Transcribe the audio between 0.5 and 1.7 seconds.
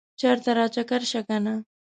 راچکر شه کنه